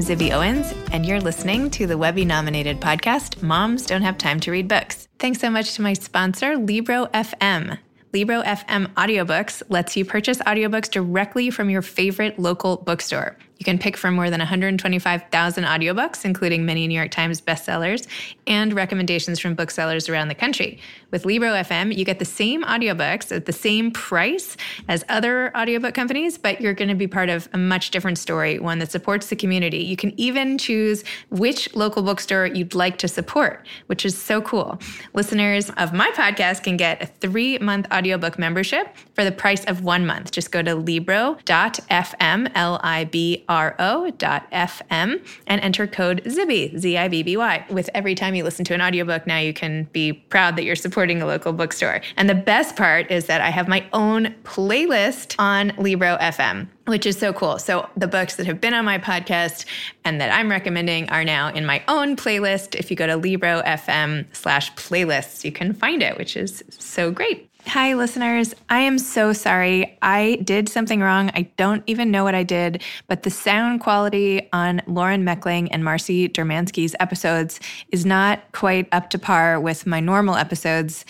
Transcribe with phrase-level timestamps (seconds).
[0.00, 4.40] I'm Zibby Owens, and you're listening to the Webby nominated podcast, Moms Don't Have Time
[4.40, 5.06] to Read Books.
[5.18, 7.76] Thanks so much to my sponsor, Libro FM.
[8.14, 13.36] Libro FM Audiobooks lets you purchase audiobooks directly from your favorite local bookstore.
[13.60, 18.06] You can pick from more than 125,000 audiobooks, including many New York Times bestsellers
[18.46, 20.80] and recommendations from booksellers around the country.
[21.10, 24.56] With Libro FM, you get the same audiobooks at the same price
[24.88, 28.58] as other audiobook companies, but you're going to be part of a much different story,
[28.58, 29.84] one that supports the community.
[29.84, 34.80] You can even choose which local bookstore you'd like to support, which is so cool.
[35.12, 39.84] Listeners of my podcast can get a three month audiobook membership for the price of
[39.84, 40.30] one month.
[40.30, 47.22] Just go to libro.fm, L I B ro.fm and enter code ZIBBY, Z I B
[47.22, 47.66] B Y.
[47.68, 50.76] With every time you listen to an audiobook, now you can be proud that you're
[50.76, 52.00] supporting a local bookstore.
[52.16, 57.06] And the best part is that I have my own playlist on Libro FM which
[57.06, 57.58] is so cool.
[57.58, 59.64] So the books that have been on my podcast
[60.04, 62.74] and that I'm recommending are now in my own playlist.
[62.74, 67.10] If you go to Libro FM slash playlists, you can find it, which is so
[67.10, 67.49] great.
[67.66, 68.54] Hi, listeners.
[68.68, 69.96] I am so sorry.
[70.02, 71.30] I did something wrong.
[71.34, 75.84] I don't even know what I did, but the sound quality on Lauren Mechling and
[75.84, 77.60] Marcy Dermansky's episodes
[77.92, 81.04] is not quite up to par with my normal episodes.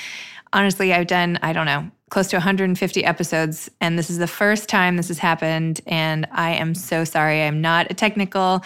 [0.53, 4.69] Honestly, I've done, I don't know, close to 150 episodes, and this is the first
[4.69, 5.81] time this has happened.
[5.87, 7.43] And I am so sorry.
[7.43, 8.63] I'm not a technical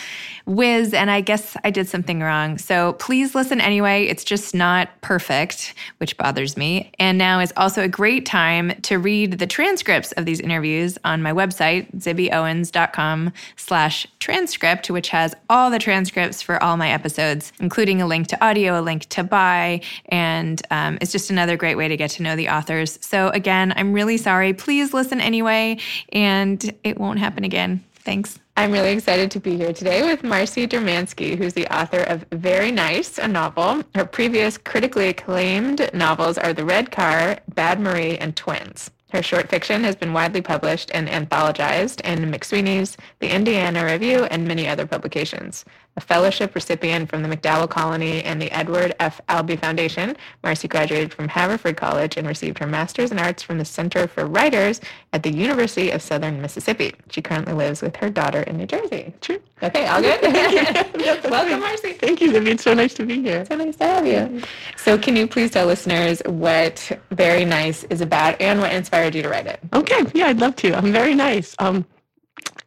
[0.47, 2.59] whiz, and I guess I did something wrong.
[2.59, 4.07] So please listen anyway.
[4.07, 6.91] It's just not perfect, which bothers me.
[6.99, 11.23] And now is also a great time to read the transcripts of these interviews on
[11.23, 18.01] my website, zibbyowens.com slash transcript, which has all the transcripts for all my episodes, including
[18.01, 21.89] a link to audio, a link to buy, and um, it's just another great way
[21.89, 22.99] to get to know the authors.
[23.03, 24.55] So again, I'm really sorry.
[24.55, 25.79] Please listen anyway,
[26.13, 27.85] and it won't happen again.
[27.97, 28.39] Thanks.
[28.57, 32.71] I'm really excited to be here today with Marcy Dermansky, who's the author of Very
[32.71, 33.83] Nice, a novel.
[33.95, 38.91] Her previous critically acclaimed novels are The Red Car, Bad Marie, and Twins.
[39.11, 44.47] Her short fiction has been widely published and anthologized in McSweeney's, The Indiana Review, and
[44.47, 45.65] many other publications.
[45.97, 49.21] A fellowship recipient from the MacDowell Colony and the Edward F.
[49.29, 53.65] Albee Foundation, Marcy graduated from Haverford College and received her master's in arts from the
[53.65, 54.81] Center for Writers
[55.13, 56.95] at the University of Southern Mississippi.
[57.11, 59.15] She currently lives with her daughter in New Jersey.
[59.21, 59.41] True.
[59.63, 60.21] Okay, all good?
[61.31, 61.93] Welcome, Marcy.
[61.93, 62.49] Thank you, Zibby.
[62.49, 63.47] It's so nice to be here.
[63.47, 64.43] So nice to have you.
[64.77, 69.23] So can you please tell listeners what Very Nice is about and what inspired you
[69.23, 69.61] to write it?
[69.73, 70.75] Okay, yeah, I'd love to.
[70.75, 71.55] I'm very nice.
[71.61, 71.87] Um,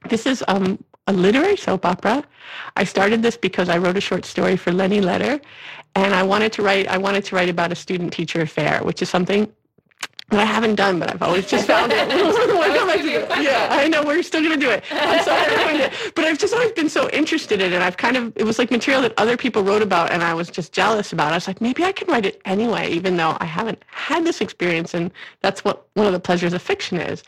[0.10, 2.24] this is um, a literary soap opera.
[2.76, 5.40] I started this because I wrote a short story for Lenny Letter,
[5.96, 6.88] and I wanted to write.
[6.88, 9.52] I wanted to write about a student-teacher affair, which is something
[10.30, 12.10] that I haven't done, but I've always just found it.
[13.42, 14.84] yeah, I know we're still gonna do it.
[14.92, 17.82] I'm sorry, doing it, but I've just always been so interested in it.
[17.82, 20.50] I've kind of it was like material that other people wrote about, and I was
[20.50, 21.32] just jealous about.
[21.32, 24.42] I was like, maybe I can write it anyway, even though I haven't had this
[24.42, 27.24] experience, and that's what one of the pleasures of fiction is.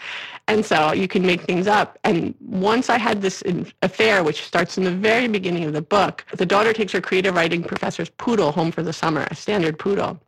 [0.50, 2.00] And so you can make things up.
[2.04, 3.44] And once I had this
[3.82, 7.36] affair, which starts in the very beginning of the book, the daughter takes her creative
[7.36, 10.20] writing professor's poodle home for the summer, a standard poodle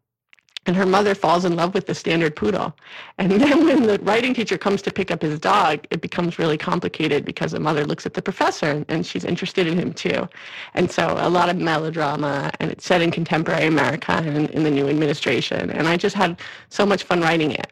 [0.66, 2.76] and her mother falls in love with the standard poodle.
[3.18, 6.58] And then when the writing teacher comes to pick up his dog, it becomes really
[6.58, 10.28] complicated because the mother looks at the professor and she's interested in him too.
[10.74, 14.72] And so a lot of melodrama and it's set in contemporary America and in the
[14.72, 15.72] new administration.
[15.72, 17.72] And I just had so much fun writing it.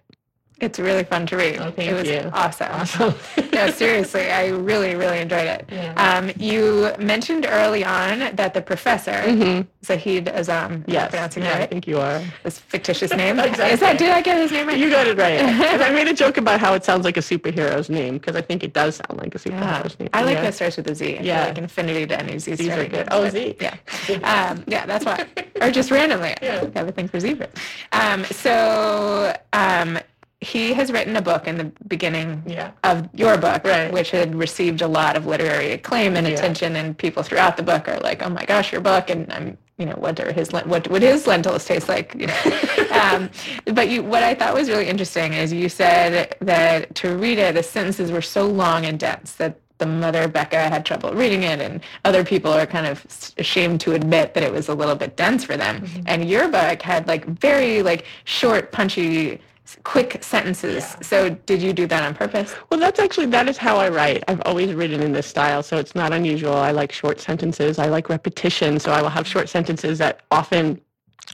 [0.61, 1.57] It's really fun to read.
[1.59, 2.29] Oh, thank it was you.
[2.33, 2.71] awesome.
[2.71, 3.13] Awesome.
[3.53, 5.65] no, seriously, I really, really enjoyed it.
[5.71, 5.93] Yeah.
[5.95, 9.65] Um, you mentioned early on that the professor, Mhm.
[9.85, 11.09] Zahid Azam, Yes.
[11.11, 12.21] pronouncing yeah, it I think you are.
[12.43, 13.39] This fictitious name.
[13.39, 13.69] Exactly.
[13.73, 14.77] Is that, did I get his name right?
[14.77, 15.39] You got it right.
[15.81, 18.63] I made a joke about how it sounds like a superhero's name because I think
[18.63, 19.81] it does sound like a Yeah.
[19.81, 20.09] superhero's name.
[20.13, 20.41] I like yeah.
[20.41, 21.19] that starts with a Z.
[21.21, 21.45] Yeah.
[21.45, 23.07] like infinity to any Z Z's are good.
[23.11, 23.29] Oh.
[23.29, 23.55] Z.
[23.61, 23.75] Yeah.
[24.23, 25.25] Um, yeah, that's why.
[25.61, 26.35] Or just randomly.
[26.41, 26.67] Yeah.
[26.75, 27.51] I have a thing for zebras.
[27.93, 29.99] Um, so um,
[30.41, 32.71] he has written a book in the beginning Yeah.
[32.83, 33.91] of your book, Right.
[33.91, 36.33] which had received a lot of literary acclaim and Yeah.
[36.33, 39.57] attention, and people throughout the book are like, "Oh my gosh, your book!" And I'm,
[39.77, 42.15] you know, what are his what would his lentils taste like?
[42.17, 42.33] You know,
[43.01, 43.29] um,
[43.73, 47.55] but you, what I thought was really interesting is you said that to read it,
[47.55, 51.59] the sentences were so long and dense that the mother Becca had trouble reading it,
[51.61, 53.05] and other people are kind of
[53.37, 55.85] ashamed to admit that it was a little bit dense for them.
[56.05, 59.39] And your book had like very like short, punchy,
[59.83, 60.95] quick sentences.
[61.01, 62.55] So did you do that on purpose?
[62.69, 64.23] Well, that's actually that is how I write.
[64.27, 66.55] I've always written in this style, so it's not unusual.
[66.55, 67.79] I like short sentences.
[67.79, 70.81] I like repetition, so I will have short sentences that often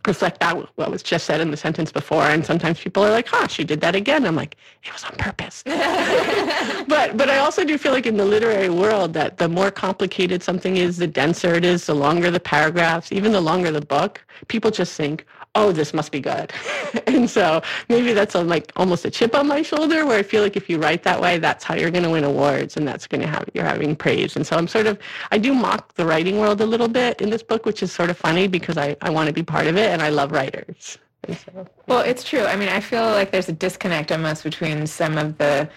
[0.05, 2.23] reflect that what was just said in the sentence before.
[2.23, 5.15] And sometimes people are like, "Huh, she did that again." I'm like, "It was on
[5.17, 5.63] purpose."
[6.87, 10.43] but but I also do feel like in the literary world that the more complicated
[10.43, 14.23] something is, the denser it is, the longer the paragraphs, even the longer the book,
[14.47, 16.51] people just think, "Oh, this must be good."
[17.07, 20.43] and so maybe that's a, like almost a chip on my shoulder where I feel
[20.43, 23.07] like if you write that way, that's how you're going to win awards and that's
[23.07, 24.35] going to have you're having praise.
[24.35, 24.99] And so I'm sort of
[25.31, 28.09] I do mock the writing world a little bit in this book, which is sort
[28.09, 30.97] of funny because I I want to be part of it and I love writers.
[31.33, 32.45] So, Well, it's true.
[32.45, 35.67] I mean, I feel like there's a disconnect almost between some of the,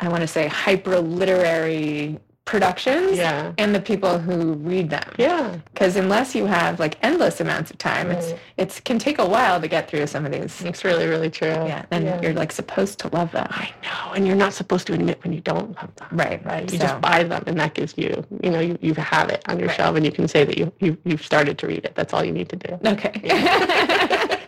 [0.00, 3.52] I want to say, hyper literary productions Yeah.
[3.56, 5.08] and the people who read them.
[5.16, 5.56] yeah.
[5.72, 8.38] Because unless you have like endless amounts of time, it's Right.
[8.56, 10.60] it's can take a while to get through some of these.
[10.62, 11.48] It's really, really true.
[11.48, 12.20] Yeah, and Yeah.
[12.20, 13.46] you're like supposed to love them.
[13.50, 16.08] I know, and you're not supposed to admit when you don't love them.
[16.12, 16.70] Right, Right.
[16.70, 19.42] You So- just buy them, and that gives you, you know, you, you have it
[19.48, 19.76] on your Right.
[19.76, 21.94] shelf, and you can say that you, you you've started to read it.
[21.94, 22.78] That's all you need to do.
[22.86, 23.20] Okay.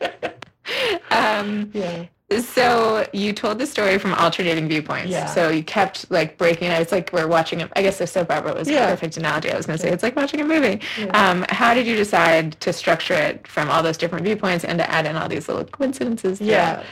[1.10, 2.04] um, Yeah.
[2.42, 5.10] So you told the story from alternating viewpoints.
[5.10, 5.26] Yeah.
[5.26, 6.80] So you kept like breaking it.
[6.80, 8.86] It's like we're watching a, I guess the soap opera was Yeah.
[8.86, 9.50] a perfect analogy.
[9.50, 10.80] I was going to say it's like watching a movie.
[11.10, 14.90] Um, how did you decide to structure it from all those different viewpoints and to
[14.90, 16.40] add in all these little coincidences?
[16.40, 16.82] Yeah.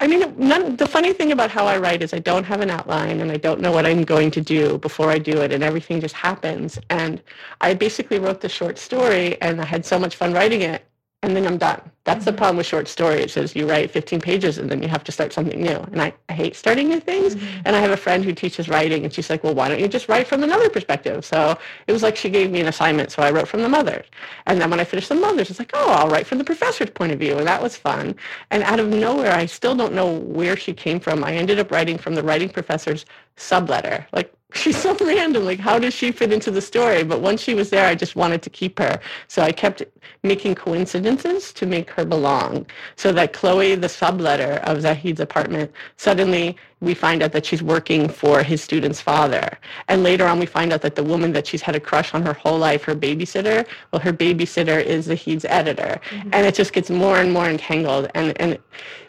[0.00, 2.68] I mean, none, the funny thing about how I write is I don't have an
[2.68, 5.62] outline and I don't know what I'm going to do before I do it and
[5.62, 6.78] everything just happens.
[6.90, 7.22] And
[7.60, 10.84] I basically wrote the short story and I had so much fun writing it
[11.24, 11.80] and then I'm done.
[12.04, 12.38] That's the mm-hmm.
[12.38, 15.32] problem with short stories is you write 15 pages and then you have to start
[15.32, 15.78] something new.
[15.90, 17.34] And I, I hate starting new things.
[17.34, 17.62] Mm-hmm.
[17.64, 19.88] And I have a friend who teaches writing and she's like, well, why don't you
[19.88, 21.24] just write from another perspective?
[21.24, 23.10] So it was like she gave me an assignment.
[23.10, 24.04] So I wrote from the mother's.
[24.44, 26.90] And then when I finished the mother's, it's like, oh, I'll write from the professor's
[26.90, 27.38] point of view.
[27.38, 28.14] And that was fun.
[28.50, 31.24] And out of nowhere, I still don't know where she came from.
[31.24, 33.06] I ended up writing from the writing professor's
[33.38, 34.04] subletter.
[34.12, 34.30] Like
[34.64, 35.44] she's so random.
[35.44, 37.02] Like how does she fit into the story?
[37.02, 39.00] But once she was there, I just wanted to keep her.
[39.26, 39.82] So I kept
[40.22, 42.66] making coincidences to make her belong.
[42.96, 48.08] So that Chloe, the subletter of Zahid's apartment, suddenly we find out that she's working
[48.08, 49.58] for his student's father.
[49.88, 52.22] And later on, we find out that the woman that she's had a crush on
[52.22, 56.00] her whole life, her babysitter, well, her babysitter is Zahid's editor.
[56.10, 56.30] Mm-hmm.
[56.32, 58.10] And it just gets more and more entangled.
[58.14, 58.58] And, and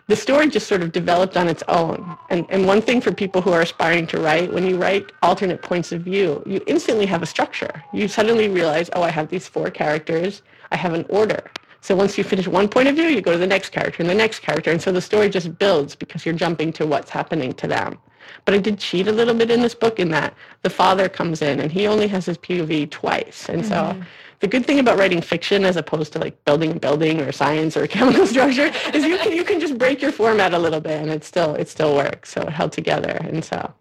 [0.08, 2.18] the story just sort of developed on its own.
[2.30, 5.62] And, and one thing for people who are aspiring to write, when you write alternate
[5.62, 7.84] points of view, you instantly have a structure.
[7.94, 10.44] You suddenly realize, oh, I have these four characters.
[10.72, 11.44] I have an order.
[11.86, 14.10] So once you finish one point of view, you go to the next character and
[14.10, 14.72] the next character.
[14.72, 18.00] And so the story just builds because you're jumping to what's happening to them.
[18.44, 21.44] But I did cheat a little bit in this book in that the father comes
[21.44, 23.50] in and he only has his POV twice.
[23.50, 23.96] And so
[24.40, 27.78] the good thing about writing fiction as opposed to like building a building or science
[27.78, 31.00] or chemical structure is you can you can just break your format a little bit
[31.00, 32.32] and it still it still works.
[32.32, 33.16] So it held together.
[33.22, 33.72] And so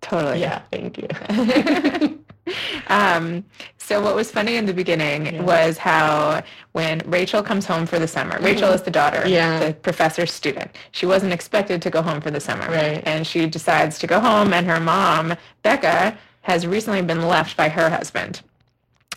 [0.00, 0.42] Totally.
[0.42, 1.08] yeah, thank you.
[2.88, 3.44] Um,
[3.88, 6.42] so what was funny in the beginning was how
[6.72, 8.44] when Rachel comes home for the summer, mm-hmm.
[8.44, 9.58] Rachel is the daughter, Yeah.
[9.64, 10.70] the professor's student.
[10.92, 12.68] She wasn't expected to go home for the summer.
[12.68, 13.02] Right.
[13.06, 17.70] And she decides to go home and her mom, Becca, has recently been left by
[17.70, 18.42] her husband.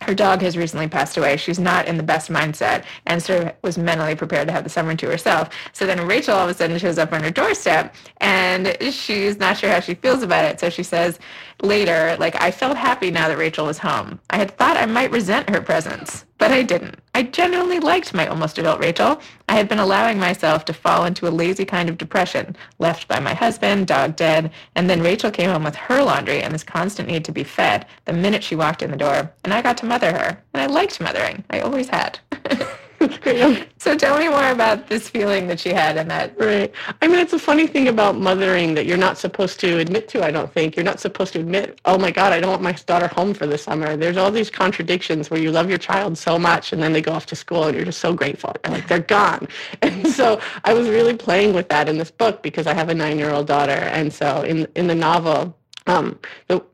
[0.02, 1.38] Her dog has recently passed away.
[1.38, 4.70] She's not in the best mindset and sort of was mentally prepared to have the
[4.70, 5.50] summer to herself.
[5.74, 9.58] So then Rachel all of a sudden shows up on her doorstep and she's not
[9.58, 10.60] sure how she feels about it.
[10.60, 11.20] So she says
[11.62, 14.20] later, like, I felt happy now that Rachel was home.
[14.30, 17.00] I had thought I might resent her presence, but I didn't.
[17.14, 19.22] I genuinely liked my almost adult Rachel.
[19.48, 23.20] I had been allowing myself to fall into a lazy kind of depression, left by
[23.20, 27.08] my husband, dog dead, and then Rachel came home with her laundry and this constant
[27.08, 29.86] need to be fed the minute she walked in the door, and I got to
[29.86, 30.42] mother her.
[30.56, 31.44] And I liked mothering.
[31.52, 32.18] I always had.
[33.78, 36.74] so tell me more about this feeling that she had and that Right.
[37.02, 40.24] I mean, it's a funny thing about mothering that you're not supposed to admit to,
[40.24, 40.76] I don't think.
[40.76, 43.46] You're not supposed to admit, oh my God, I don't want my daughter home for
[43.48, 43.98] the summer.
[43.98, 47.12] There's all these contradictions where you love your child so much and then they go
[47.12, 48.56] off to school and you're just so grateful.
[48.68, 49.48] Like, they're gone.
[49.82, 52.94] And so I was really playing with that in this book because I have a
[52.94, 53.72] nine-year-old daughter.
[53.72, 55.56] And so in, in the novel,
[55.88, 56.20] um,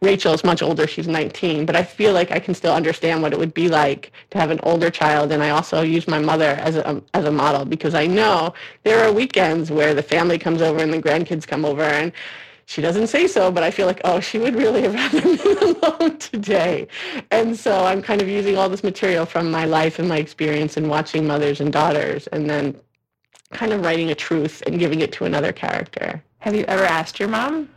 [0.02, 0.86] Rachel is much older.
[0.86, 4.12] She's 19, but I feel like I can still understand what it would be like
[4.32, 5.32] to have an older child.
[5.32, 9.04] And I also use my mother as a, as a model because I know there
[9.04, 12.12] are weekends where the family comes over and the grandkids come over and
[12.66, 15.76] she doesn't say so, but I feel like, oh, she would really have rather been
[15.76, 16.88] alone today.
[17.32, 20.76] And so I'm kind of using all this material from my life and my experience
[20.76, 22.78] in watching mothers and daughters and then
[23.52, 26.22] kind of writing a truth and giving it to another character.
[26.40, 27.70] have you ever asked your mom?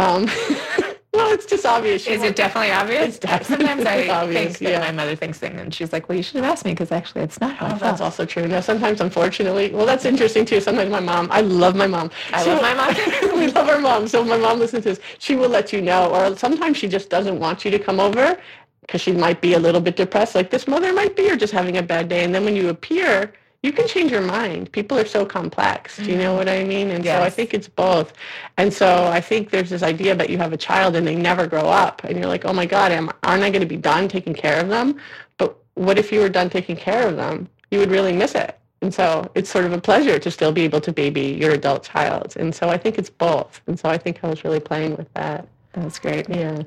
[0.00, 0.24] Um,
[1.12, 2.04] well, it's just obvious.
[2.04, 3.08] She Is it definitely obvious?
[3.08, 4.80] It's definitely Sometimes I obvious, think that yeah.
[4.80, 7.22] my mother thinks things, and she's like, "Well, you should have asked me because actually,
[7.22, 8.46] it's not how I Oh, felt." that's also true.
[8.48, 10.60] No, sometimes, unfortunately, well, that's interesting too.
[10.60, 12.10] Sometimes my mom, I love my mom.
[12.32, 12.94] I She love my mom,
[13.38, 14.08] we love our mom.
[14.08, 15.00] So my mom listens to this.
[15.18, 18.38] She will let you know, or sometimes she just doesn't want you to come over
[18.82, 20.34] because she might be a little bit depressed.
[20.34, 22.24] Like this mother might be, or just having a bad day.
[22.24, 24.72] And then when you appear, you can change your mind.
[24.72, 25.98] People are so complex.
[25.98, 26.90] Do you know what I mean?
[26.90, 27.34] And so I Mm-hmm.
[27.34, 28.12] Think it's both.
[28.56, 31.46] And so I think there's this idea that you have a child and they never
[31.46, 34.08] grow up, and you're like, oh my God, am, aren't I going to be done
[34.08, 34.98] taking care of them?
[35.36, 37.48] But what if you were done taking care of them?
[37.70, 38.58] You would really miss it.
[38.82, 41.82] And so it's sort of a pleasure to still be able to baby your adult
[41.82, 42.34] child.
[42.36, 43.60] And so I think it's both.
[43.66, 45.46] And so I think I was really playing with that.
[45.74, 46.28] That's great.
[46.28, 46.62] Yeah.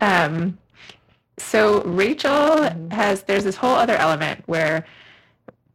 [0.00, 0.58] Um,
[1.38, 4.84] so Rachel has there's this whole other element where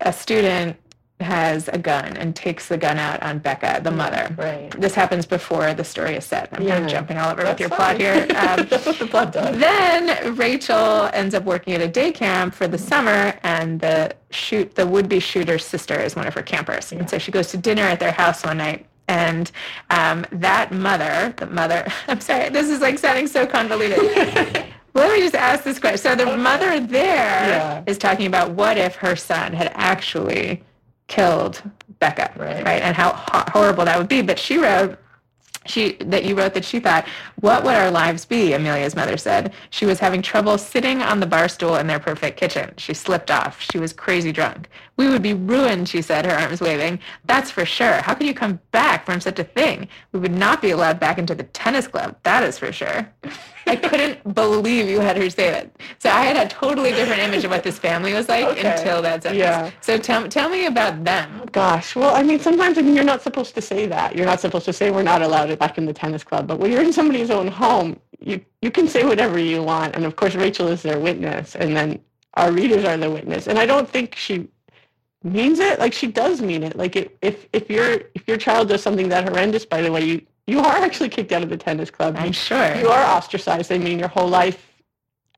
[0.01, 0.77] a student
[1.19, 4.33] has a gun and takes the gun out on Becca, the mother.
[4.37, 4.69] Right.
[4.77, 6.49] This happens before the story is set.
[6.51, 6.77] I'm kind Yeah.
[6.79, 8.27] of jumping all over with That's your plot here.
[8.35, 9.57] Um, That's what the plot does.
[9.57, 14.75] then Rachel ends up working at a day camp for the summer, and the shoot
[14.75, 17.83] the would-be shooter's sister is one of her campers, and so she goes to dinner
[17.83, 18.85] at their house one night.
[19.07, 19.49] And
[19.91, 24.65] um, that mother, the mother, I'm sorry, this is like sounding so convoluted.
[24.93, 25.97] Let me just ask this question.
[25.97, 27.99] So the mother there is Yeah.
[27.99, 30.63] talking about what if her son had actually
[31.07, 31.61] killed
[31.99, 32.63] Becca, Right.
[32.63, 32.81] right?
[32.81, 34.21] And how ho- horrible that would be.
[34.21, 34.97] But she wrote
[35.65, 37.05] she that you wrote that she thought,
[37.39, 38.51] what would our lives be?
[38.51, 39.53] Amelia's mother said.
[39.69, 42.73] She was having trouble sitting on the bar stool in their perfect kitchen.
[42.75, 43.61] She slipped off.
[43.71, 44.67] She was crazy drunk.
[44.97, 46.99] We would be ruined, she said, her arms waving.
[47.23, 48.01] That's for sure.
[48.01, 49.87] How could you come back from such a thing?
[50.11, 52.17] We would not be allowed back into the tennis club.
[52.23, 53.07] That is for sure.
[53.73, 55.71] I couldn't believe you had her say that.
[55.99, 58.71] So I had a totally different image of what this family was like Okay.
[58.71, 59.39] until that sentence.
[59.39, 59.71] Yeah.
[59.81, 61.29] So tell, tell me about them.
[61.51, 64.15] Gosh, well, I mean, sometimes I mean, you're not supposed to say that.
[64.15, 66.47] You're not supposed to say we're not allowed it back in the tennis club.
[66.47, 69.95] But when you're in somebody's own home, you you can say whatever you want.
[69.95, 71.99] And of course, Rachel is their witness, and then
[72.35, 73.47] our readers are the witness.
[73.47, 74.47] And I don't think she
[75.23, 75.79] means it.
[75.79, 76.75] Like she does mean it.
[76.77, 80.03] Like if if if your if your child does something that horrendous, by the way,
[80.05, 82.15] you you are actually kicked out of the tennis club.
[82.17, 82.75] I'm sure.
[82.75, 83.71] you are ostracized.
[83.71, 84.69] I mean, your whole life.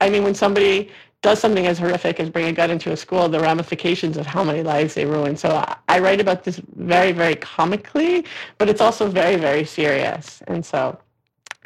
[0.02, 3.28] I mean, when somebody does something as horrific as bring a gun into a school,
[3.30, 5.36] the ramifications of how many lives they ruin.
[5.36, 8.26] So I, I write about this very, very comically,
[8.58, 10.44] but it's also very, very serious.
[10.48, 11.00] And so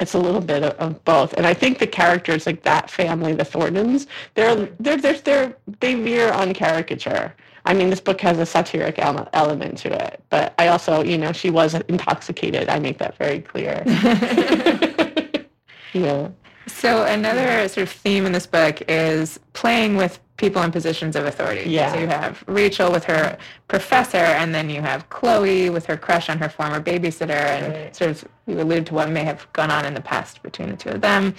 [0.00, 1.34] it's a little bit of, of both.
[1.34, 5.94] And I think the characters, like that family, the Thorntons, they're, they're, they're, they're, they
[5.94, 7.34] veer on caricature.
[7.70, 11.30] I mean, this book has a satiric element to it, but I also, you know,
[11.30, 12.68] she was intoxicated.
[12.68, 13.84] I make that very clear.
[15.92, 16.30] yeah.
[16.66, 21.26] So another sort of theme in this book is playing with people in positions of
[21.26, 21.70] authority.
[21.70, 21.92] Yeah.
[21.92, 26.28] So you have Rachel with her professor, and then you have Chloe with her crush
[26.28, 27.94] on her former babysitter, and Right.
[27.94, 30.76] sort of you allude to what may have gone on in the past between the
[30.76, 31.36] two of them.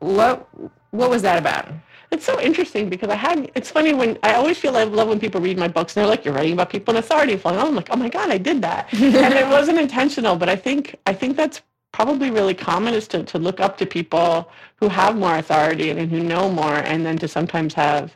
[0.00, 0.46] What
[0.90, 1.68] what was that about?
[2.12, 5.18] It's so interesting because I had, it's funny when, I always feel I love when
[5.18, 7.32] people read my books and they're like, you're writing about people in authority.
[7.32, 8.92] And I'm like, oh my God, I did that.
[8.92, 13.22] and it wasn't intentional, but I think, I think that's probably really common is to,
[13.24, 17.04] to look up to people who have more authority and, and who know more and
[17.04, 18.14] then to sometimes have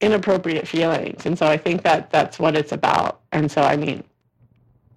[0.00, 1.26] inappropriate feelings.
[1.26, 3.20] And so I think that that's what it's about.
[3.32, 4.02] And so, I mean,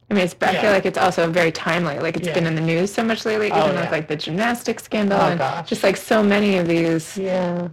[0.09, 0.61] I mean, it's, I Yeah.
[0.61, 1.99] feel like it's also very timely.
[1.99, 2.35] Like it's Yeah.
[2.35, 3.81] been in the news so much lately, Oh, even yeah.
[3.81, 5.67] with like the gymnastics scandal Oh, and gosh.
[5.67, 7.67] just like so many of these, yeah.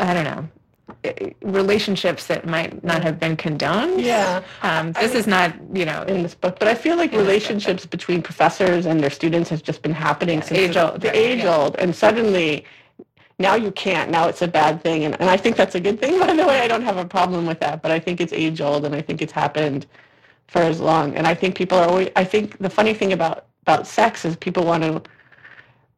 [0.00, 0.48] I don't know,
[1.42, 4.00] relationships that might not have been condoned.
[4.00, 4.42] Yeah.
[4.62, 8.22] Um, this is not, you know, in this book, but I feel like relationships between
[8.22, 11.42] professors and their students has just been happening since age the- old, the right, age
[11.42, 11.56] yeah.
[11.56, 12.64] old, and suddenly
[13.38, 14.10] now you can't.
[14.10, 16.18] Now it's a bad thing, and, and I think that's a good thing.
[16.26, 18.60] By the way, I don't have a problem with that, but I think it's age
[18.60, 19.86] old, and I think it's happened
[20.48, 21.14] for as long.
[21.14, 22.10] And I think people are always.
[22.16, 25.02] I think the funny thing about about sex is people want to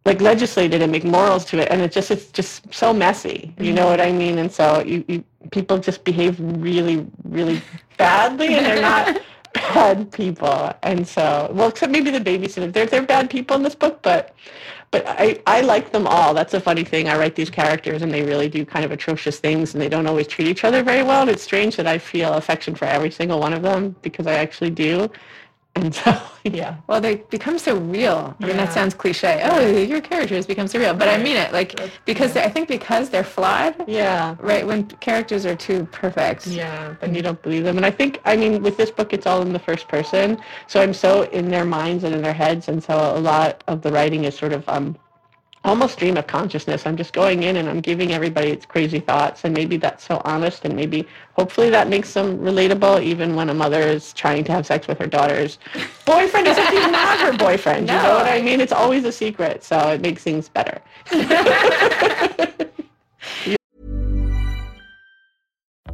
[0.04, 3.54] like legislate it and make morals to it and it just it's just so messy
[3.58, 7.60] you know what i mean and so you, you people just behave really really
[7.96, 9.20] badly and they're not
[9.54, 13.74] bad people and so well except maybe the babysitter they're they're bad people in this
[13.74, 14.34] book but
[14.90, 16.34] but I, I like them all.
[16.34, 17.08] That's a funny thing.
[17.08, 20.06] I write these characters and they really do kind of atrocious things and they don't
[20.06, 21.20] always treat each other very well.
[21.22, 24.34] And it's strange that I feel affection for every single one of them because I
[24.34, 25.08] actually do.
[25.76, 26.76] And so, yeah.
[26.88, 28.34] well, they become so real.
[28.40, 28.64] I mean, Yeah.
[28.64, 29.40] that sounds cliche.
[29.44, 30.94] Oh, your characters become so real.
[30.94, 34.34] But I mean it, like, because I think because they're flawed, Yeah.
[34.40, 34.66] right?
[34.66, 36.46] When characters are too perfect.
[36.46, 37.76] Yeah, then you don't believe them.
[37.76, 40.40] And I think, I mean, with this book, it's all in the first person.
[40.66, 42.68] So I'm so in their minds and in their heads.
[42.68, 44.96] And so a lot of the writing is sort of um,
[45.64, 46.86] almost stream of consciousness.
[46.86, 49.44] I'm just going in and I'm giving everybody its crazy thoughts.
[49.44, 50.64] And maybe that's so honest.
[50.64, 54.66] And maybe, hopefully, that makes them relatable, even when a mother is trying to have
[54.66, 55.58] sex with her daughter's
[56.06, 57.88] boyfriend, except he's not her boyfriend.
[57.88, 58.60] You know what I mean?
[58.60, 59.62] It's always a secret.
[59.62, 60.80] So it makes things better.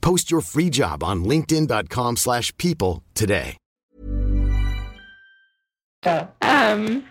[0.00, 3.56] Post your free job on linkedin.com/people slash people today.
[6.42, 7.04] Um,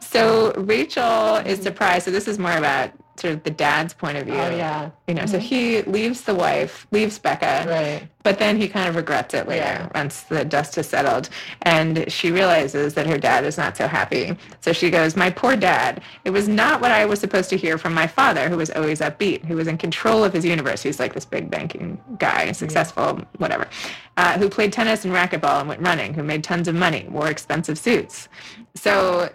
[0.00, 2.04] so Rachel is surprised.
[2.04, 4.34] So this is more about sort of the dad's point of view.
[4.34, 4.90] Oh, yeah.
[5.06, 7.64] You know, so he leaves the wife, leaves Becca.
[7.68, 8.08] Right.
[8.22, 9.88] But then he kind of regrets it later Yeah.
[9.94, 11.28] once the dust has settled.
[11.62, 14.36] And she realizes that her dad is not so happy.
[14.60, 16.00] So she goes, My poor dad.
[16.24, 19.00] It was not what I was supposed to hear from my father, who was always
[19.00, 20.82] upbeat, who was in control of his universe.
[20.82, 23.68] He's like this big banking guy, successful, whatever,
[24.16, 27.28] uh, who played tennis and racquetball and went running, who made tons of money, wore
[27.28, 28.28] expensive suits.
[28.74, 29.30] So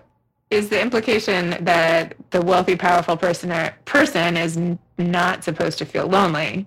[0.52, 5.86] is the implication that the wealthy, powerful person or person is n- not supposed to
[5.86, 6.66] feel lonely,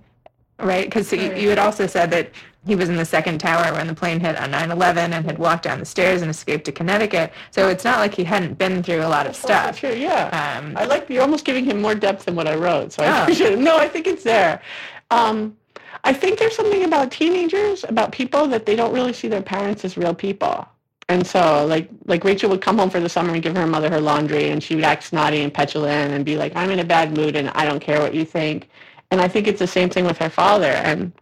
[0.59, 0.87] right?
[0.87, 2.31] Because you, you had also said that
[2.66, 5.64] he was in the second tower when the plane hit on 9/11 and had walked
[5.64, 7.31] down the stairs and escaped to Connecticut.
[7.51, 9.79] So it's not like he hadn't been through a lot of stuff.
[9.79, 10.57] Sure, yeah.
[10.59, 13.09] Um, I like you're almost giving him more depth than what I wrote, so I
[13.20, 13.23] Oh.
[13.25, 13.59] appreciate it.
[13.59, 14.62] No, I think it's there.
[15.11, 15.57] Um,
[16.05, 19.85] I think there's something about teenagers, about people that they don't really see their parents
[19.85, 20.66] as real people.
[21.09, 23.90] And so, like, like Rachel would come home for the summer and give her mother
[23.90, 26.85] her laundry, and she would act snotty and petulant and be like, "I'm in a
[26.85, 28.69] bad mood, and I don't care what you think."
[29.11, 31.12] And I think it's the same thing with her father, and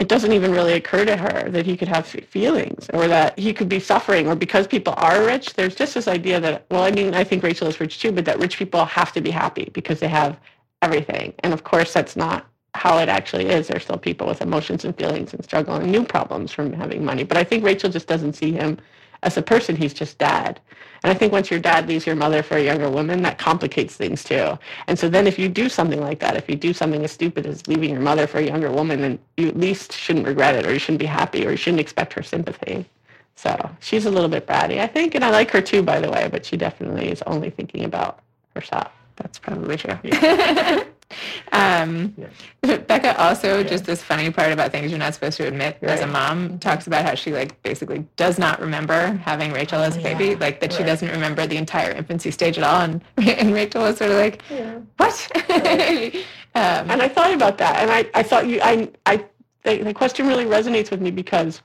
[0.00, 3.52] it doesn't even really occur to her that he could have feelings or that he
[3.52, 6.90] could be suffering or because people are rich there's just this idea that well i
[6.90, 9.68] mean i think rachel is rich too but that rich people have to be happy
[9.74, 10.40] because they have
[10.82, 11.34] everything.
[11.40, 13.68] And of course that's not how it actually is.
[13.68, 17.24] There's still people with emotions and feelings and struggle and new problems from having money.
[17.24, 18.78] But i think rachel just doesn't see him
[19.22, 20.60] as a person he's just dad.
[21.02, 23.96] And i think once your dad leaves your mother for a younger woman that complicates
[23.96, 24.58] things too.
[24.86, 27.46] And so then if you do something like that if you do something as stupid
[27.46, 30.66] as leaving your mother for a younger woman then you at least shouldn't regret it
[30.66, 32.86] or you shouldn't be happy or you shouldn't expect her sympathy.
[33.36, 36.10] So she's a little bit bratty i think and i like her too by the
[36.10, 38.20] way but she definitely is only thinking about
[38.54, 38.92] herself.
[39.16, 39.98] That's probably true.
[41.52, 42.14] um,
[42.62, 46.06] Becca also just this funny part about things you're not supposed to admit as a
[46.06, 50.36] mom talks about how she like basically does not remember having Rachel as a baby,
[50.36, 53.96] like that she doesn't remember the entire infancy stage at all, and and Rachel was
[53.98, 54.42] sort of like,
[54.96, 55.30] what?
[56.54, 59.24] um, And I thought about that, and I, I thought you, I, I,
[59.64, 61.62] the, the question really resonates with me because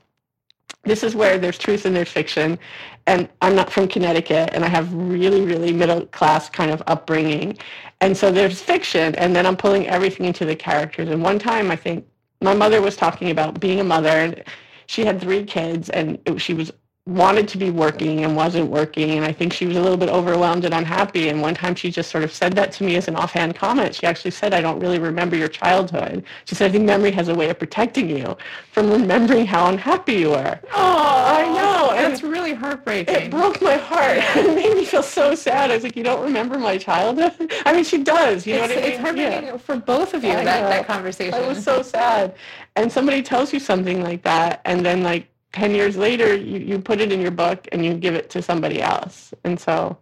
[0.84, 2.58] this is where there's truth and there's fiction,
[3.06, 7.58] and I'm not from Connecticut, and I have really, really middle class kind of upbringing,
[8.00, 11.08] and so there's fiction, and then I'm pulling everything into the characters.
[11.08, 12.06] And one time, I think
[12.40, 14.44] my mother was talking about being a mother, and
[14.86, 16.72] she had three kids, and it, she was
[17.06, 20.08] wanted to be working and wasn't working and i think she was a little bit
[20.08, 23.06] overwhelmed and unhappy and one time she just sort of said that to me as
[23.06, 26.72] an offhand comment she actually said i don't really remember your childhood she said i
[26.72, 28.36] think memory has a way of protecting you
[28.72, 33.14] from remembering how unhappy you were oh, I know, and That's really heartbreaking.
[33.14, 36.24] it broke my heart it made me feel so sad i was like you don't
[36.24, 39.44] remember my childhood i mean she does you know it's, what i mean it's heartbreaking
[39.44, 39.56] Yeah.
[39.58, 40.68] for both of you, I that, know.
[40.70, 41.34] that conversation.
[41.40, 42.34] It was so sad.
[42.74, 46.78] And somebody tells you something like that, and then like 10 years later, you, you
[46.78, 49.32] put it in your book and you give it to somebody else.
[49.44, 49.96] And so,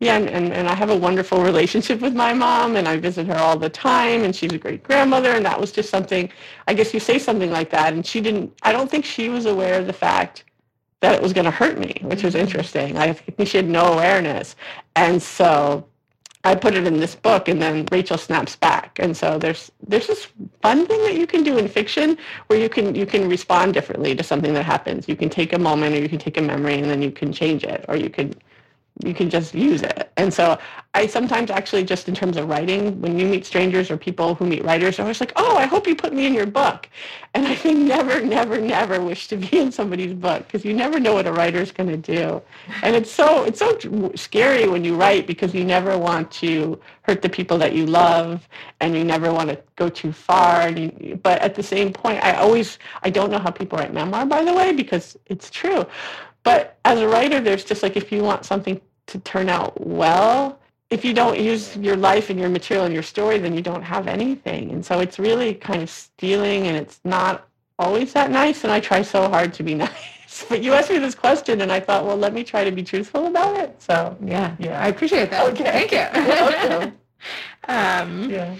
[0.00, 3.26] yeah, and, and, and I have a wonderful relationship with my mom, and I visit
[3.26, 5.32] her all the time, and she's a great grandmother.
[5.32, 6.32] And that was just something,
[6.66, 9.44] I guess you say something like that, and she didn't, I don't think she was
[9.44, 10.44] aware of the fact
[11.00, 12.46] that it was going to hurt me, which was mm-hmm.
[12.46, 12.96] interesting.
[12.96, 14.56] I think she had no awareness.
[14.96, 15.86] And so
[16.44, 18.98] I put it in this book, and then Rachel snaps back.
[18.98, 20.28] And so there's there's this
[20.62, 24.14] fun thing that you can do in fiction where you can you can respond differently
[24.14, 25.08] to something that happens.
[25.08, 27.32] You can take a moment, or you can take a memory, and then you can
[27.32, 28.34] change it, or you can
[29.04, 30.12] you can just use it.
[30.16, 30.58] And so
[30.94, 34.44] I sometimes actually just in terms of writing, when you meet strangers or people who
[34.44, 36.88] meet writers, are always like, oh, I hope you put me in your book.
[37.34, 40.98] And I think never, never, never wish to be in somebody's book because you never
[40.98, 42.42] know what a writer's going to do.
[42.82, 43.78] And it's so it's so
[44.16, 48.48] scary when you write because you never want to hurt the people that you love
[48.80, 50.70] and you never want to go too far.
[50.70, 54.26] You, but at the same point, I always I don't know how people write memoir,
[54.26, 55.86] by the way, because it's true.
[56.42, 58.80] But as a writer, there's just like if you want something
[59.10, 60.58] to turn out well,
[60.90, 63.82] if you don't use your life and your material and your story, then you don't
[63.82, 64.72] have anything.
[64.72, 67.46] And so it's really kind of stealing and it's not
[67.78, 68.64] always that nice.
[68.64, 70.44] And I try so hard to be nice.
[70.48, 72.82] But you asked me this question and I thought, well, let me try to be
[72.82, 73.80] truthful about it.
[73.80, 74.80] So yeah, Yeah.
[74.82, 75.46] I appreciate that.
[75.52, 75.64] Okay.
[75.64, 76.06] Thank you.
[76.14, 76.98] Welcome.
[77.68, 78.54] um, yeah.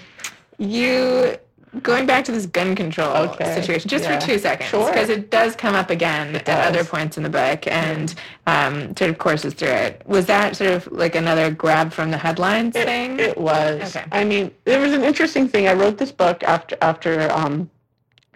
[0.57, 1.37] you
[1.81, 3.55] going back to this gun control Okay.
[3.55, 4.19] situation just Yeah.
[4.19, 4.89] for two seconds Sure.
[4.91, 6.67] because it does come up again at does.
[6.67, 8.13] other points in the book and
[8.45, 12.17] um, sort of courses through it was that sort of like another grab from the
[12.17, 13.95] headlines It, thing it was.
[13.95, 14.05] Okay.
[14.11, 15.67] I mean, there was an interesting thing.
[15.69, 17.69] I wrote this book after after um,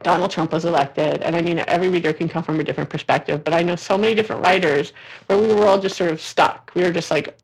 [0.03, 3.43] Donald Trump was elected, and I mean, every reader can come from a different perspective.
[3.43, 4.93] But I know so many different writers
[5.25, 6.71] where we were all just sort of stuck.
[6.75, 7.35] We were just like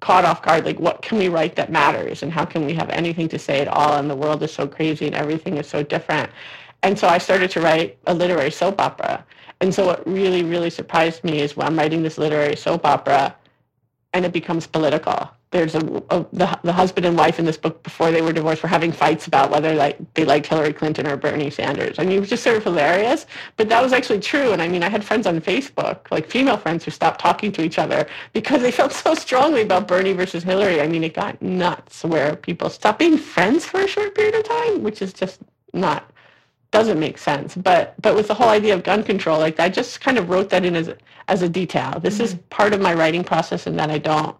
[0.00, 0.64] caught off guard.
[0.64, 3.60] Like, what can we write that matters, and how can we have anything to say
[3.60, 3.96] at all?
[3.96, 6.30] And the world is so crazy, and everything is so different.
[6.82, 9.24] And so I started to write a literary soap opera.
[9.60, 13.34] And so what really, really surprised me is when I'm writing this literary soap opera,
[14.12, 15.30] and it becomes political.
[15.50, 15.78] There's a,
[16.10, 18.92] a the, the husband and wife in this book before they were divorced were having
[18.92, 21.98] fights about whether like they liked Hillary Clinton or Bernie Sanders.
[21.98, 23.24] I mean, it was just sort of hilarious,
[23.56, 24.52] but that was actually true.
[24.52, 27.62] And I mean, I had friends on Facebook, like female friends, who stopped talking to
[27.62, 30.82] each other because they felt so strongly about Bernie versus Hillary.
[30.82, 34.44] I mean, it got nuts where people stopped being friends for a short period of
[34.44, 35.40] time, which is just
[35.72, 36.10] not
[36.70, 37.54] doesn't make sense.
[37.54, 40.50] But but with the whole idea of gun control, like I just kind of wrote
[40.50, 40.96] that in as a,
[41.28, 41.98] as a detail.
[42.00, 42.48] This is mm-hmm.
[42.50, 44.36] part of my writing process, and that I don't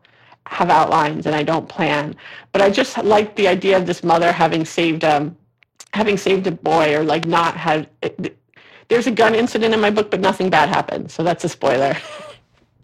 [0.48, 2.16] have outlines and I don't plan.
[2.52, 5.36] But I just like the idea of this mother having saved um
[5.92, 7.88] having saved a boy or like not had.
[8.88, 11.10] There's a gun incident in my book, but nothing bad happened.
[11.10, 11.96] So that's a spoiler.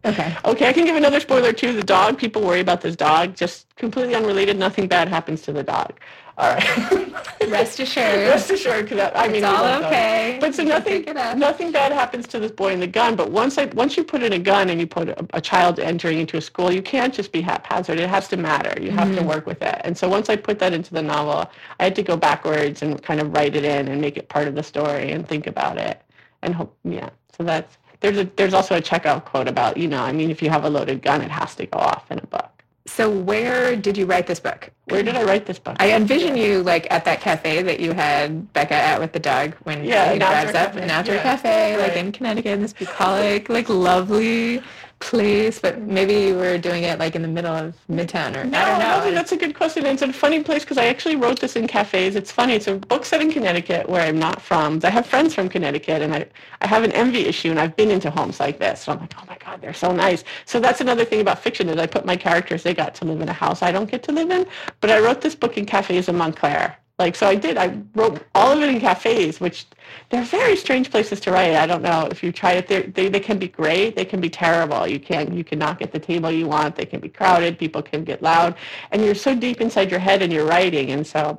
[0.05, 1.73] okay Okay, I can give another spoiler too.
[1.73, 4.57] The dog, people worry about this dog, just completely unrelated.
[4.59, 5.93] Nothing bad happens to the dog.
[6.37, 7.13] All right.
[7.49, 9.95] rest assured Rest assured, because I mean, It's all love dogs.
[9.95, 10.39] okay.
[10.41, 11.39] But so nothing, pick it up.
[11.39, 13.15] nothing bad happens to this boy in the gun.
[13.15, 15.79] But once I, once you put in a gun and you put a, a child
[15.79, 18.01] entering into a school, you can't just be haphazard.
[18.01, 18.75] It has to matter.
[18.83, 19.29] You have to Mm-hmm.
[19.29, 19.81] work with it.
[19.85, 23.01] And so once I put that into the novel, I had to go backwards and
[23.03, 25.79] kind of write it in and make it part of the story and think about
[25.79, 26.03] it.
[26.43, 27.11] And hope, yeah.
[27.37, 30.43] So that's there's a there's also a Chekhov quote about you know I mean if
[30.43, 32.51] you have a loaded gun, it has to go off in a book.
[32.87, 35.77] so where did you write this book Where did I write this book?
[35.81, 39.55] I envision you like at that cafe that you had Becca at with the dog
[39.65, 40.83] when Yeah, he drives up, cafe.
[40.83, 44.63] an outdoor Yeah, cafe, like in Connecticut, in this bucolic, like lovely
[45.05, 48.59] place, but maybe you were doing it like in the middle of Midtown or No,
[48.59, 49.05] I don't know.
[49.05, 49.85] no, that's a good question.
[49.85, 52.17] It's a funny place because I actually wrote this in cafes.
[52.17, 52.55] It's funny.
[52.55, 54.81] It's a book set in Connecticut where I'm not from.
[54.83, 56.27] I have friends from Connecticut, and I,
[56.63, 58.81] I have an envy issue, and I've been into homes like this.
[58.83, 60.25] So I'm like, oh my God, they're so nice.
[60.47, 63.21] So that's another thing about fiction is I put my characters, they got to live
[63.21, 64.47] in a house I don't get to live in.
[64.81, 66.77] But I wrote this book in cafes in Montclair.
[66.99, 67.57] Like, so I did.
[67.57, 69.67] I wrote all of it in cafes, which
[70.11, 71.57] they're very strange places to write.
[71.57, 72.69] I don't know if you try it.
[72.69, 73.97] They they can be great.
[73.97, 74.87] They can be terrible.
[74.87, 76.77] You can't you cannot get the table you want.
[76.77, 77.59] They can be crowded.
[77.59, 78.55] People can get loud,
[78.93, 80.93] and you're so deep inside your head and you're writing.
[80.93, 81.37] And so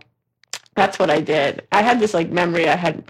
[0.76, 1.66] that's what I did.
[1.72, 2.68] I had this like memory.
[2.68, 3.06] I had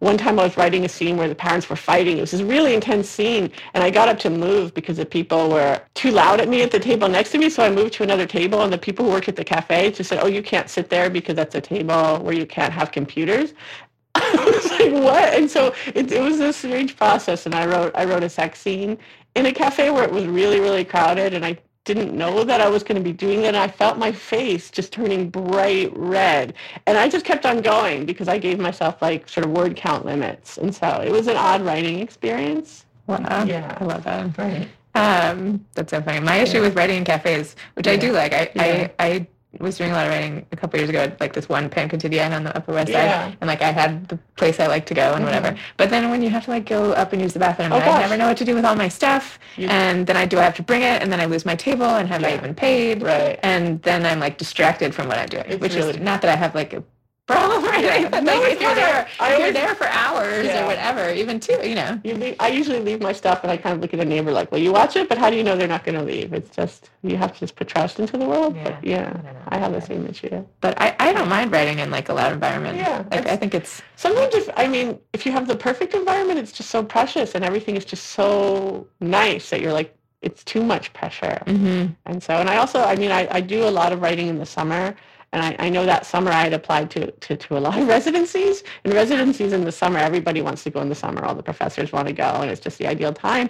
[0.00, 2.18] one time I was writing a scene where the parents were fighting.
[2.18, 5.50] It was this really intense scene, and I got up to move because the people
[5.50, 7.50] were too loud at me at the table next to me.
[7.50, 10.10] So I moved to another table, and the people who worked at the cafe just
[10.10, 13.54] said, "Oh, you can't sit there because that's a table where you can't have computers."
[14.16, 17.92] I was like, "What?" And so it, it was this strange process, and I wrote
[17.94, 18.98] I wrote a sex scene
[19.36, 21.58] in a cafe where it was really really crowded, and I
[21.94, 23.48] didn't know that I was going to be doing that.
[23.48, 26.54] And I felt my face just turning bright red.
[26.86, 30.04] And I just kept on going because I gave myself like sort of word count
[30.04, 30.58] limits.
[30.58, 32.86] And so it was an odd writing experience.
[33.06, 33.44] Wow.
[33.44, 33.76] Yeah.
[33.80, 34.38] I love that.
[34.38, 34.68] Right.
[34.94, 36.20] Um, that's so funny.
[36.20, 38.88] My issue with writing in cafes, which I do like, I, Yeah.
[38.98, 39.26] I, I
[39.58, 41.88] was doing a lot of writing a couple years ago at like this one Pain
[41.88, 43.26] Quotidien on the Upper West Yeah.
[43.26, 45.56] Side, and like I had the place I like to go and whatever.
[45.76, 48.00] But then when you have to like go up and use the bathroom, Oh, I
[48.00, 50.54] never know what to do with all my stuff, and then I do I have
[50.56, 53.02] to bring it, and then I lose my table, and have I even paid?
[53.02, 53.40] Right.
[53.42, 56.30] And then I'm like distracted from what I'm doing, It's which really- is not that
[56.30, 56.82] I have like a
[57.30, 58.10] problem or anything.
[58.10, 60.62] but, No, like, it's if you're there, I you're there for hours Yeah.
[60.62, 62.00] or whatever, even two, you know.
[62.04, 64.32] You leave, I usually leave my stuff and I kind of look at a neighbor
[64.32, 66.32] like, well, you watch it, but how do you know they're not going to leave?
[66.32, 68.56] It's just, you have to just put trust into the world.
[68.64, 70.44] But yeah, I, have the same issue.
[70.60, 72.76] But I, I don't mind writing in like a loud environment.
[72.76, 76.38] Yeah, like I think it's Sometimes if, I mean, if you have the perfect environment,
[76.38, 80.62] it's just so precious and everything is just so nice that you're like, it's too
[80.62, 81.42] much pressure.
[81.46, 81.92] Mm-hmm.
[82.06, 84.38] And so, and I also, I mean, I, I do a lot of writing in
[84.38, 84.96] the summer.
[85.32, 87.86] And I, I know that summer I had applied to, to, to a lot of
[87.86, 88.64] residencies.
[88.84, 91.24] And residencies in the summer, everybody wants to go in the summer.
[91.24, 93.48] All the professors want to go, and it's just the ideal time.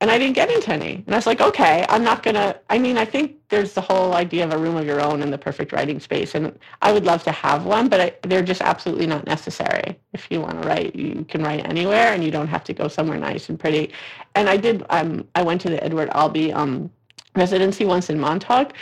[0.00, 1.02] And I didn't get into any.
[1.06, 3.80] And I was like, okay, I'm not going to, I mean, I think there's the
[3.80, 6.34] whole idea of a room of your own in the perfect writing space.
[6.34, 9.98] And I would love to have one, but I, they're just absolutely not necessary.
[10.12, 12.88] If you want to write, you can write anywhere and you don't have to go
[12.88, 13.92] somewhere nice and pretty.
[14.34, 16.90] And I did, um, I went to the Edward Albee um,
[17.36, 18.72] residency once in Montauk,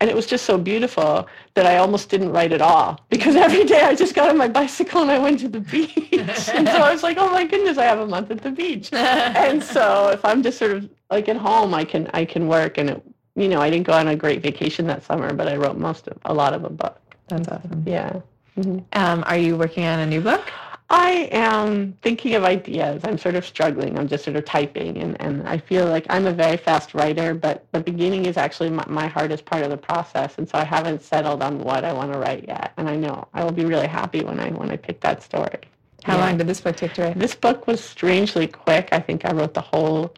[0.00, 3.64] and it was just so beautiful that I almost didn't write at all because every
[3.64, 6.48] day I just got on my bicycle and I went to the beach.
[6.52, 8.92] and so I was like, oh my goodness, I have a month at the beach.
[8.92, 12.78] and so if I'm just sort of like at home, I can I can work.
[12.78, 13.02] And it,
[13.36, 16.08] you know, I didn't go on a great vacation that summer, but I wrote most
[16.08, 16.98] of a lot of a book.
[17.28, 17.84] that's awesome.
[17.86, 18.20] Yeah.
[18.58, 18.84] Mhm.
[18.92, 20.50] Um, are you working on a new book?
[20.90, 23.02] I am thinking of ideas.
[23.04, 23.98] I'm sort of struggling.
[23.98, 27.34] I'm just sort of typing, and, and I feel like I'm a very fast writer,
[27.34, 30.64] but the beginning is actually my, my hardest part of the process, and so I
[30.64, 32.72] haven't settled on what I want to write yet.
[32.78, 35.60] And I know I will be really happy when I when I pick that story.
[36.04, 36.26] How Yeah.
[36.26, 37.18] long did this book take to write?
[37.18, 38.90] This book was strangely quick.
[38.92, 40.14] I think I wrote the whole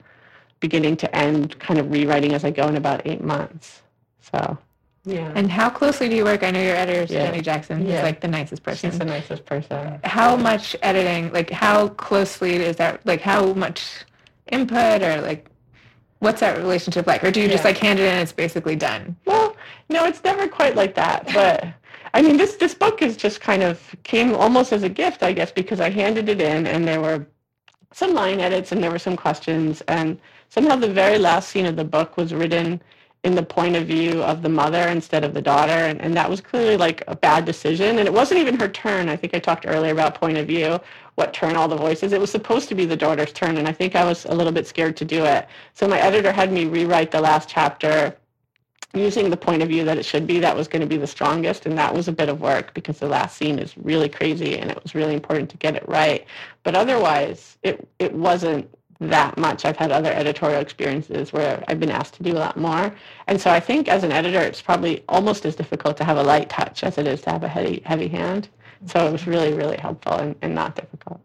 [0.60, 3.82] beginning to end, kind of rewriting as I go in about eight months.
[4.20, 4.58] So
[5.04, 6.42] yeah, And how closely do you work?
[6.42, 7.26] I know your editor, Yeah.
[7.26, 7.80] Jenny Jackson.
[7.80, 8.02] He's Yeah.
[8.02, 8.90] like the nicest person.
[8.90, 10.00] she's the nicest person.
[10.04, 13.82] how much editing, like how closely is that, like how much
[14.50, 15.48] input or like
[16.20, 17.24] what's that relationship like?
[17.24, 19.16] Or do you just like hand it in and it's basically done?
[19.24, 19.56] Well,
[19.88, 21.28] no, it's never quite like that.
[21.34, 21.66] But
[22.14, 25.32] I mean, this this book is just kind of came almost as a gift, I
[25.32, 27.26] guess, because I handed it in and there were
[27.92, 31.74] some line edits and there were some questions, and somehow the very last scene of
[31.76, 32.80] the book was written
[33.24, 36.28] in the point of view of the mother instead of the daughter, and, and that
[36.28, 37.98] was clearly like a bad decision.
[37.98, 39.08] And it wasn't even her turn.
[39.08, 40.80] I think I talked earlier about point of view,
[41.14, 42.12] what turn all the voices.
[42.12, 44.52] It was supposed to be the daughter's turn, and I think I was a little
[44.52, 45.46] bit scared to do it.
[45.74, 48.16] So my editor had me rewrite the last chapter
[48.94, 51.06] using the point of view that it should be that was going to be the
[51.06, 54.58] strongest and that was a bit of work because the last scene is really crazy
[54.58, 56.26] and it was really important to get it right
[56.62, 58.68] but otherwise it it wasn't
[59.10, 59.64] that much.
[59.64, 62.94] I've had other editorial experiences where i've been asked to do a lot more.
[63.26, 66.22] And so i think as an editor it's probably almost as difficult to have a
[66.22, 68.48] light touch as it is to have a heavy heavy hand.
[68.86, 71.20] So it was really really helpful and, and not difficult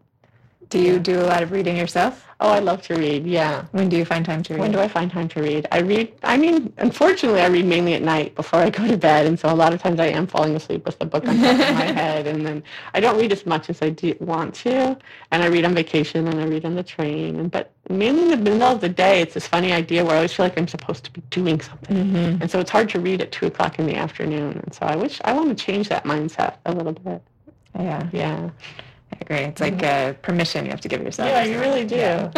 [0.68, 2.28] Do you do a lot of reading yourself?
[2.40, 4.60] oh i love to read yeah When do you find time to read?
[4.60, 5.66] When do I find time to read?
[5.72, 9.26] I read, I mean, unfortunately, I read mainly at night before I go to bed.
[9.26, 11.52] And so a lot of times I am falling asleep with the book on top
[11.52, 12.26] of my head.
[12.26, 12.62] And then
[12.94, 14.96] I don't read as much as I do want to.
[15.30, 17.40] And I read on vacation and I read on the train.
[17.40, 20.16] And, but mainly in the middle of the day, it's this funny idea where I
[20.16, 21.96] always feel like I'm supposed to be doing something.
[21.96, 22.42] Mm-hmm.
[22.42, 24.60] And so it's hard to read at 2 o'clock in the afternoon.
[24.64, 27.22] And so I wish, I want to change that mindset a little bit.
[27.78, 28.08] Yeah.
[28.12, 28.50] Yeah.
[29.12, 29.36] I agree.
[29.38, 31.30] It's like a permission you have to give yourself.
[31.30, 31.96] Yeah, you really do.
[31.96, 32.30] Yeah.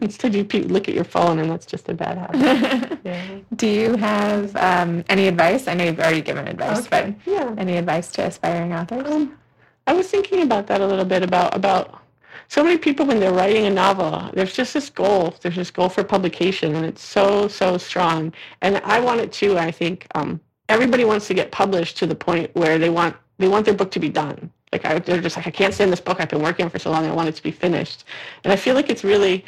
[0.00, 2.98] Instead, you look at your phone, and that's just a bad habit.
[3.04, 3.38] yeah.
[3.56, 5.66] Do you have um, any advice?
[5.66, 7.54] I know you've already given advice, Okay, but yeah.
[7.56, 9.10] any advice to aspiring authors?
[9.10, 9.38] Um,
[9.86, 12.02] I was thinking about that a little bit about about
[12.48, 15.34] so many people when they're writing a novel, there's just this goal.
[15.42, 18.32] There's this goal for publication, and it's so so strong.
[18.62, 19.58] And I want it too.
[19.58, 23.48] I think um, everybody wants to get published to the point where they want they
[23.48, 24.50] want their book to be done.
[24.72, 26.20] Like I, they're just like I can't stand this book.
[26.20, 27.06] I've been working on for so long.
[27.06, 28.04] I want it to be finished.
[28.44, 29.44] And I feel like it's really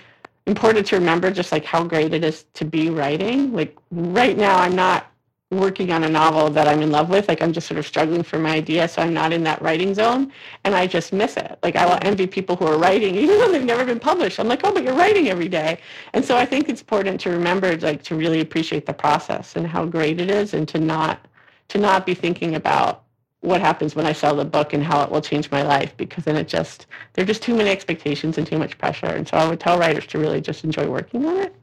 [0.46, 3.52] important to remember just like how great it is to be writing.
[3.52, 5.06] Like right now, I'm not
[5.50, 7.28] working on a novel that I'm in love with.
[7.28, 9.94] Like I'm just sort of struggling for my idea, so I'm not in that writing
[9.94, 10.32] zone,
[10.64, 11.58] and I just miss it.
[11.62, 14.38] Like I will envy people who are writing, even though they've never been published.
[14.38, 15.80] I'm like, oh, but you're writing every day,
[16.12, 19.66] and so I think it's important to remember, like, to really appreciate the process and
[19.66, 21.26] how great it is, and to not
[21.68, 23.04] to not be thinking about
[23.40, 26.24] what happens when I sell the book and how it will change my life, because
[26.24, 29.06] then it just there are just too many expectations and too much pressure.
[29.06, 31.54] And so I would tell writers to really just enjoy working on it.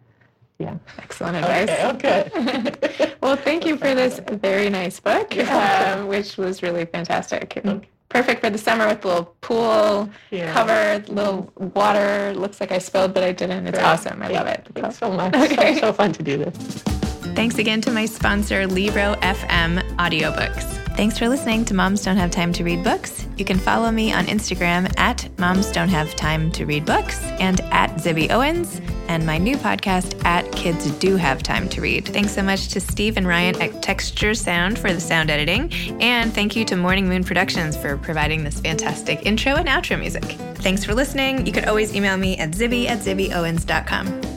[0.60, 0.76] Yeah.
[0.98, 1.70] Excellent advice.
[1.96, 2.32] Okay.
[2.36, 3.14] okay.
[3.22, 7.58] Well, thank you for this very nice book, um, which was really fantastic.
[7.64, 10.54] And Perfect for the summer with the little pool Yeah.
[10.54, 12.34] cover, little water.
[12.36, 13.68] Looks like I spilled, but I didn't.
[13.68, 13.86] It's Great.
[13.86, 14.24] awesome.
[14.24, 14.66] I love it.
[14.74, 15.36] Thanks so much.
[15.36, 15.76] Okay.
[15.76, 16.56] So, so fun to do this.
[17.36, 20.87] Thanks again to my sponsor, Libro FM Audiobooks.
[20.98, 23.28] Thanks for listening to Moms Don't Have Time to Read Books.
[23.38, 27.62] You can follow me on Instagram at Moms Don't Have Time to Read Books and
[27.72, 32.08] at Zibby Owens, and my new podcast at Kids Do Have Time to Read.
[32.08, 36.34] Thanks so much to Steve and Ryan at Texture Sound for the sound editing, and
[36.34, 40.24] thank you to Morning Moon Productions for providing this fantastic intro and outro music.
[40.64, 41.46] Thanks for listening.
[41.46, 44.37] You could always email me at zibby at zibbyowens.com.